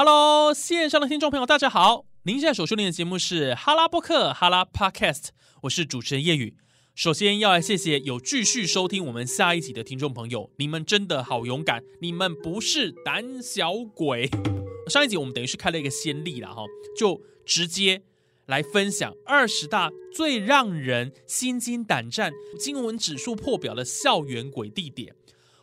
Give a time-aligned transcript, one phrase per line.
[0.00, 2.04] ！Hello，线上的听众朋友，大家好！
[2.22, 5.30] 您现在所收听的节目是哈拉播客哈拉 Podcast，
[5.62, 6.54] 我是主持人叶宇。
[6.94, 14.30] 首先要来谢谢有继续收听我们下一集的听众朋友，你们真的好勇敢，你们不是胆小鬼。
[14.86, 16.62] 上一集我们等于是开了一个先例了哈，
[16.96, 18.02] 就直接
[18.46, 25.16] 来分享二十大最让人心惊胆战、惊闻指数破表的校园鬼地点。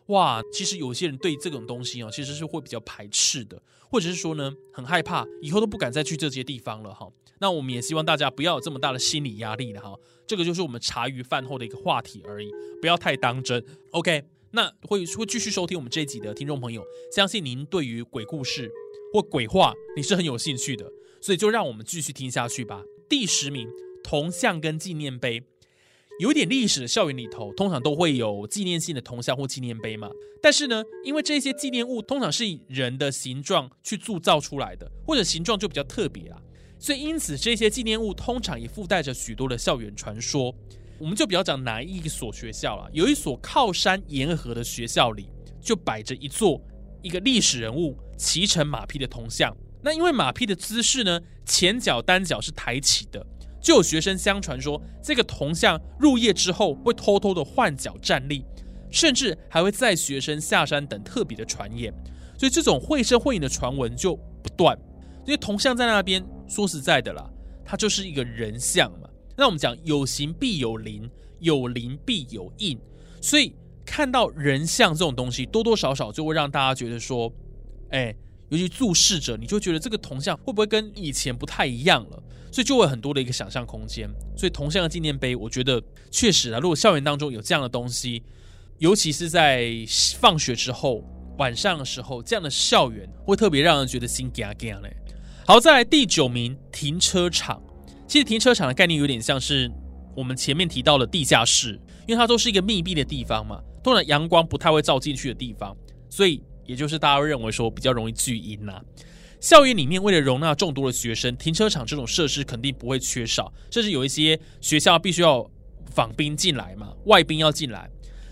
[0.07, 3.59] 哇，其实有些人对这种东西哦，其实是会比较排斥的，
[3.95, 7.09] 或者是说呢，很害怕，以后都不敢再去这些地方了哈。
[7.39, 9.97] 那我们也希望大家不要有这么大的心理压力了哈。
[10.27, 12.51] 这个就是我们茶余饭后的一个话题而已，
[12.81, 13.65] 不要太当真。
[13.91, 18.69] OK，那会会继续收听我们这一集的听众朋友，相信您对于鬼故事
[19.13, 22.83] 或鬼话你是很有兴趣的，所以就让我们继续听下去吧。
[23.07, 23.69] 第十名，
[24.03, 25.41] 铜像跟纪念碑。
[26.19, 30.09] 有点历史的校园里头，通常都会有纪念性的铜像或纪念碑嘛。
[30.41, 36.37] 但是呢，因为这些纪念物通常是以人的形状去铸造出来的，或者形状就比较特别啊，
[36.79, 40.55] 所以因此这些纪念物通常也附带着许多的校园传说。
[40.97, 42.89] 我们就比较讲哪一所学校了？
[42.93, 45.27] 有一所靠山沿河的学校里，
[45.59, 46.61] 就摆着一座
[47.01, 49.53] 一个历史人物骑乘马匹的铜像。
[49.83, 53.25] 那因为马匹的姿势呢，前脚单脚是抬起的。
[53.65, 58.45] 就有学生相传说，这个铜像入夜之后会偷偷的换脚站立，
[58.91, 61.91] 甚至还会载学生下山等特别的传言。
[62.37, 64.77] 所以这种绘声绘影的传闻就不断。
[65.25, 67.27] 因为铜像在那边，说实在的啦，
[67.65, 69.09] 它就是一个人像嘛。
[69.35, 72.79] 那我们讲有形必有灵，有灵必有印，
[73.19, 77.33] 所以看到人像这种东西，多多少少就会让大家觉得说，
[77.89, 78.15] 哎。
[78.55, 82.23] 尤其注视着，你就觉得这个铜像会不会跟以前不太一样了？
[82.51, 84.09] 所以就会很多的一个想象空间。
[84.37, 88.23] 所以铜像的纪念碑，我觉得确实啊，如果校园当中有这样的东西，
[88.77, 89.69] 尤其是在
[90.17, 91.03] 放学之后、
[91.37, 94.95] 晚上的时候，这样的校园会特别让人觉得心惊惊嘞。
[95.45, 97.61] 好，再来第九名，停车场。
[98.07, 99.69] 其实停车场的概念有点像是
[100.15, 105.75] 我们前面提到的地下室，因为它都是一个密闭的地方嘛，通常阳光不太会照进去的地方，
[106.09, 106.41] 所以。
[106.65, 108.81] 也就是大家认为说比较容易聚阴呐。
[109.39, 113.53] 校园里面为了容纳众多的学生，停车场这种设施肯定不会缺少。
[113.69, 115.47] 甚至有一些学校必须要
[115.91, 117.89] 访兵进来嘛，外宾要进来，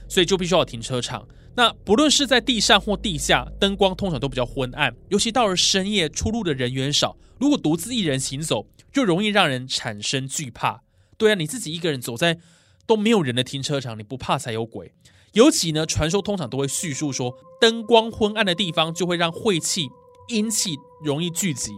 [0.10, 1.28] 所以就必须要停车场。
[1.56, 10.82] 那不论是在地上或地下，灯光通常都比较昏暗，尤其到了深夜，出入的人员少，如果独自一人行走，就容易让人产生惧怕。
[11.16, 12.40] 对啊，你自己一个人走在
[12.88, 14.92] 都没有人的停车场，你不怕才有鬼。
[15.34, 19.90] 尤其呢，传说通常都会叙述说，灯光昏暗的地方就会让晦气、
[20.28, 21.74] 阴气容易聚集，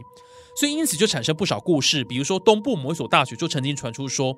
[0.55, 2.03] 所以因此就产生不少故事。
[2.03, 4.35] 比如说，东部某一所大学就曾经传出说，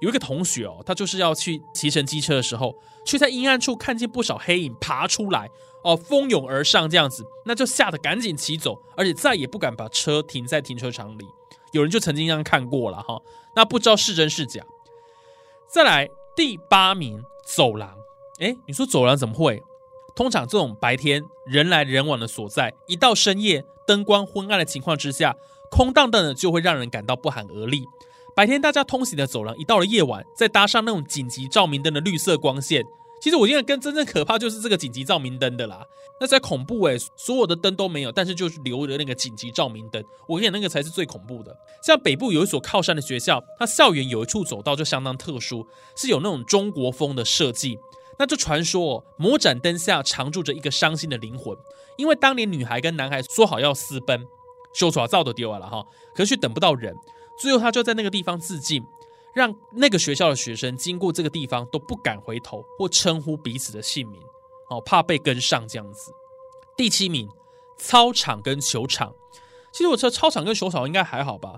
[0.00, 5.50] 有一个同学哦，他就是要去骑乘机车的时候，却在阴暗处看见不少黑影爬出来，
[5.82, 11.24] 哦，蜂拥而上这样子，那就吓得赶紧骑走，而且再也不敢把车停在停车场里。
[11.72, 13.20] 有人就曾经这样看过了哈，
[13.54, 14.64] 那不知道是真是假。
[15.68, 17.99] 再来第八名，走廊。
[18.40, 19.62] 哎，你说走廊怎么会？
[20.16, 25.36] 通常这种白天人来人往的所在，一到深夜灯光昏暗的情况之下，
[25.70, 27.84] 空荡荡的就会让人感到不寒而栗。
[28.34, 32.82] 白天大家通行的走廊，一到了夜晚，再搭上那种紧急照明灯的绿色光线，
[33.20, 35.84] 其实我现在跟真正可怕就是这个紧急照明灯的啦。
[36.18, 41.54] 那才恐怖哎，所有的灯都没有，但是就是留着那个紧急照明灯，我跟你讲，那个才是最恐怖的。
[41.82, 47.78] 像北部有一所靠山的学校，它校园有一处走道就相当特殊，是有那种中国风的设计。
[48.20, 51.56] 那就传说，魔盏灯下常住着一个伤心的灵魂，
[51.96, 54.26] 因为当年女孩跟男孩说好要私奔，
[54.74, 55.82] 修爪照都丢了哈，
[56.14, 56.94] 可是却等不到人，
[57.38, 58.84] 最后他就在那个地方自尽，
[59.34, 64.20] 让那个学校的学生经过这个地方都不敢回头或称呼彼此的姓名，
[64.68, 66.12] 哦，怕被跟上这样子。
[66.76, 67.26] 第七名，
[67.78, 69.14] 操场跟球场，
[69.72, 71.54] 其实我觉得操场跟球场应该还好吧，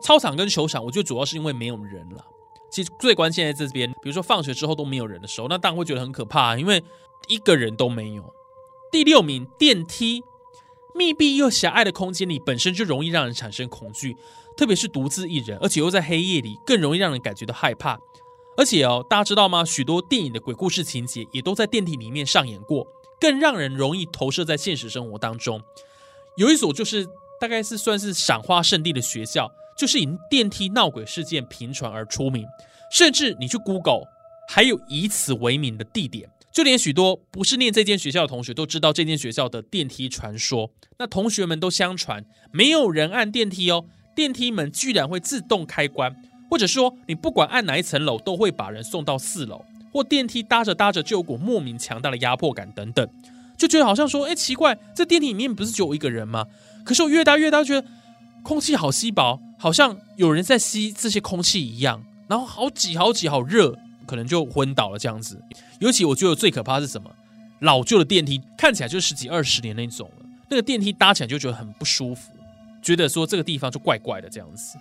[0.00, 2.24] 操场跟球场，我觉得主要是因为没有人了。
[2.76, 6.84] 其实最关键在这边，比如说放学之后都没有人的时候，那当然会觉得很可怕，因为
[7.26, 8.34] 一个人都没有。
[8.92, 10.22] 第六名，电梯，
[10.94, 14.14] 密闭又狭隘的空间里本身就容易让人产生恐惧，
[14.58, 17.98] 特别是独自一人，而且又在黑夜里，更容易让人感觉到害怕。
[18.58, 19.64] 而且哦，大家知道吗？
[19.64, 22.86] 许多电影的鬼故事情节也都在电梯里面上演过，
[23.18, 25.62] 更让人容易投射在现实生活当中。
[26.36, 27.08] 有一所就是
[27.40, 32.46] 大概是算是赏花圣地的学校，就是以电梯闹鬼事件频传而出名。
[32.90, 34.04] 甚至你去 Google，
[34.48, 40.70] 还有以此为名的地点，就连许多不是念这间学校的同学都知道这间学校的电梯传说。
[40.98, 43.84] 那同学们都相传，没有人按电梯哦，
[44.14, 46.14] 电梯门居然会自动开关。
[46.48, 53.04] 或者说，你不管按哪一层楼，都会把人送到四楼，或电梯搭着搭着就有股莫名强大的压迫感等等，
[53.58, 56.46] 就觉得好像说，哎，奇怪，这电梯里面不是只有一个人吗？
[56.84, 57.84] 可是我越搭越搭，觉得
[58.44, 63.76] 空气好稀薄，好像有人在吸这些空气一样，然后好挤好挤好热，
[64.06, 65.42] 可能就昏倒了这样子。
[65.80, 67.10] 尤其我觉得最可怕是什么？
[67.60, 72.30] 老旧的电梯看起来就十几二十年那种了，那个电梯搭起来就觉得很不舒服，
[72.82, 74.78] 觉得说这个地方就怪怪的这样子。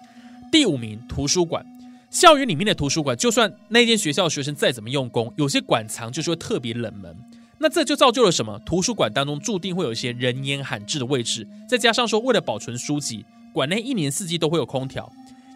[0.52, 1.66] 第五名，图书馆。
[2.12, 7.14] 校园里面的图书馆，就算那间学校的学生再怎么用功，有些馆藏就是会特别冷门。
[7.58, 8.58] 那这就造就了什么？
[8.66, 13.26] 图书馆当中注定会有一些人烟罕至的位置，再加上说为了保存书籍，
[13.56, 15.10] 馆内一年四季都会有空调，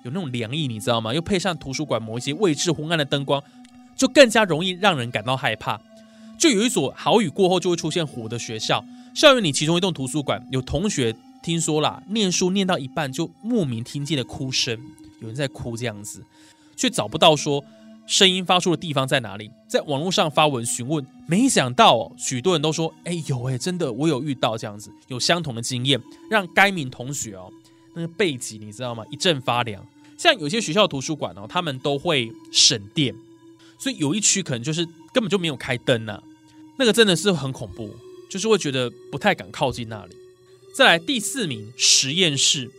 [0.04, 1.14] 有那种凉意，你知道吗？
[1.14, 3.44] 又配上图书馆某一些位置昏暗的灯光，
[3.94, 5.82] 就更加容易让人感到害怕。
[6.38, 8.82] 就有一所好雨过后就会出现火的学校，
[9.14, 11.14] 校园里其中一栋图书馆，有同学。
[11.42, 14.78] 听说啦，念书念到一半就莫名听见了哭声，
[15.22, 16.22] 有人在哭这样子，
[16.76, 17.64] 却找不到说
[18.06, 25.98] 声音发出的地方在哪里，在网络上发文询问，没想到，许多人都说，哎有哎，真的我有遇到这样子，有相同的经验，
[26.30, 27.50] 让该名同学哦
[27.94, 29.04] 那个背脊你知道吗？
[29.12, 29.86] 一阵发凉。
[30.18, 33.16] 像有些学校图书馆哦，他们都会省电，
[33.80, 36.22] 所以有一区可能就是根本就没有开灯啊，
[36.78, 37.96] 那个真的是很恐怖，
[38.30, 40.16] 就是会觉得不太敢靠近那里。
[40.76, 42.70] 再来第四名，实验室。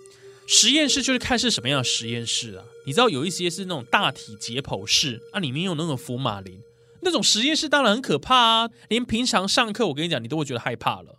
[0.46, 2.64] 实验室就是看是什么样的实验室啊？
[2.84, 6.58] 你知道有一些是那种大体解剖室啊，里面有那种福马林
[7.02, 8.70] 那种实验室，当然很可怕啊！
[8.88, 11.18] 连平常上课，我跟你讲，你都会觉得害怕了。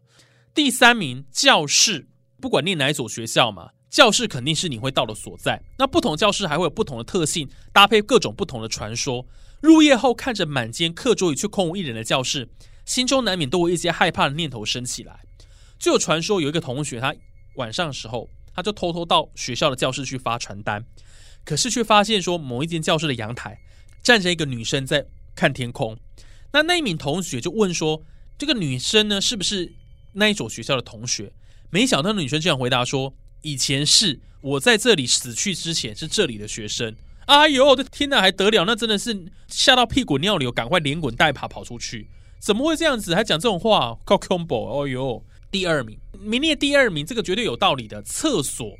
[0.53, 2.07] 第三名，教室。
[2.39, 5.61] 不管念哪一所学校嘛，教室肯定是你会到的所在。
[5.77, 9.27] 那不同教室还会有不同的特性，搭配各种不同的传说。
[9.59, 12.49] 入夜后看着满间课桌椅却空无一人的教室，
[12.85, 15.19] 心中难免都有一些害怕的念头升起来。
[15.77, 17.13] 就有传说，有一个同学，他
[17.57, 20.83] 晚上的时候，他就偷偷到学校的教室去发传单，
[21.43, 23.59] 可是却发现说，某一间教室的阳台
[24.01, 25.05] 站着一个女生在
[25.35, 25.97] 看天空。
[26.53, 28.01] 那那一名同学就问说，
[28.37, 29.73] 这个女生呢，是不是
[30.13, 31.33] 那一所学校的同学？
[31.69, 36.95] 没想到女生这样回答说，以前是我在这里死去之前是这里的学生。
[37.25, 38.65] 哎呦，我的天哪，还得了？
[38.65, 42.09] 那真的是吓到屁滚尿流，赶快连滚带爬跑出去。
[42.39, 43.13] 怎么会这样子？
[43.15, 43.97] 还讲这种话？
[44.03, 44.83] 靠 combo！
[44.85, 45.23] 哎呦！
[45.51, 48.01] 第二名，名列第二名，这个绝对有道理的。
[48.01, 48.77] 厕所，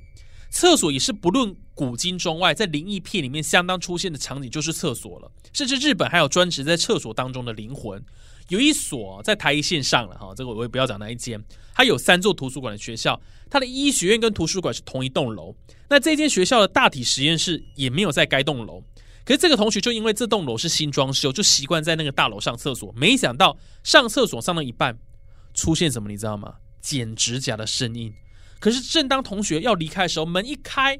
[0.51, 5.31] 厕所也是不论古今中外，在灵异片里面相当出现的场景就是厕所了。
[5.53, 8.03] 甚至日本还有专职在厕所当中的灵魂。
[8.50, 11.42] 有一所在台一线上了哈，这个我也不要讲那一间。
[11.74, 13.19] 它有三座图书馆的学校，
[13.50, 15.56] 它的医学院跟图书馆是同一栋楼。
[15.89, 18.83] 那这间学校的大体实验室也没有在该栋楼。
[19.24, 22.94] 可是这个同学就因为这栋楼是新装修，就习惯在那个大楼上厕所。
[22.97, 25.00] 没想到上厕所上到一半。
[25.54, 26.56] 出现什么你知道吗？
[26.81, 28.13] 剪指甲的声音。
[28.61, 30.97] 可是正当同学要离开的时候，门一开，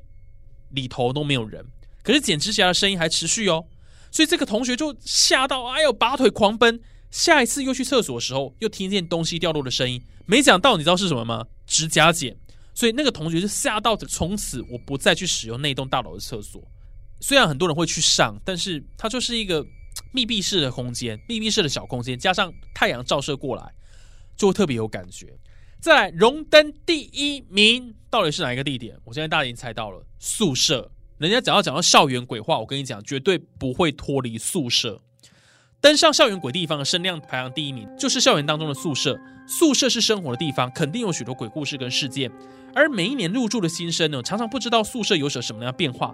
[0.72, 1.64] 里头都没有人。
[2.02, 3.64] 可是剪指甲的声音还持续哦，
[4.12, 6.82] 所以这个同学就吓到，哎呦，拔腿狂奔。
[7.12, 10.02] 下一次又去厕所的时候，又听见东西掉落的声音。
[10.26, 11.46] 没想到你知道是什么吗？
[11.68, 12.36] 指甲剪。
[12.74, 16.64] 所以那个同学就吓到，从此我不再去使用那栋大楼的厕所。
[17.20, 19.64] 虽然很多人会去上，但是它就是一个
[20.12, 23.72] 密闭式的空间，密闭式的小空间，加上太阳照射过来。
[24.38, 25.28] 就会特别有感觉。
[25.82, 28.96] 再来，荣登第一名到底是哪一个地点？
[29.04, 30.92] 我现在大家已经猜到了，宿舍。
[31.18, 35.02] 人家只要讲到校园鬼话，我跟你讲，绝对不会脱离宿舍。
[35.82, 39.20] 登上校园鬼地方的声量排行第一名，就是校园当中的宿舍。
[39.48, 42.32] 宿舍是生活的地方，肯定有许多鬼故事跟事件。
[42.76, 46.14] 而每一年入住的新生呢，常常不知道宿舍有什什么样变化，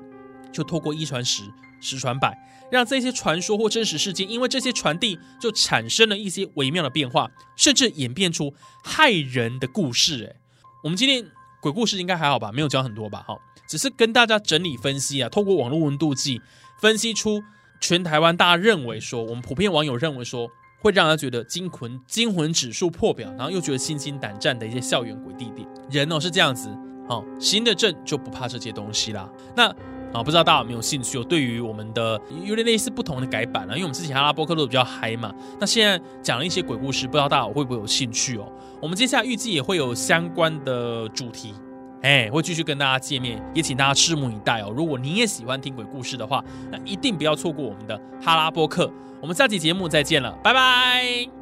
[0.50, 1.44] 就透过一传十。
[1.80, 2.38] 十传百，
[2.72, 8.54] 让这些传说或真实事件，因为这些传递，就产生了一些微妙的变化，甚至演变出
[8.84, 10.26] 害人的故事。
[10.26, 10.36] 哎，
[10.84, 11.26] 我们今天
[11.62, 12.52] 鬼故事应该还好吧？
[12.52, 13.24] 没有讲很多吧？
[13.28, 16.42] 哈，只是跟大家整理分析啊，透过网络温度计
[16.82, 17.42] 分析出
[17.80, 25.68] 全台湾大家认为说，我们普遍网友认为说，会让他觉得惊魂惊魂指数破表，然后又觉得心惊胆战的一些校园鬼地点。
[25.90, 26.70] 人哦是这样子，
[27.08, 29.30] 哦，行得正就不怕这些东西啦。
[29.56, 29.74] 那。
[30.14, 31.24] 啊，不知道大家有没有兴趣哦？
[31.24, 35.34] 对于我们的有点类似不同的改版了，因为我们之前阿拉伯克都比较嗨嘛。
[35.60, 38.52] 那现在讲了一些鬼故事，不知道大家会不会有兴趣哦？
[38.82, 41.54] 我们接下来预计也会有相关的主题，
[42.02, 44.74] 哎，会继续跟大家见面，也请大家拭目以待哦。
[44.76, 48.92] 如果你也喜欢听鬼故事的话，那一定不要错过我们的哈拉波克。
[49.20, 51.37] 我们下期节目再见了，拜拜。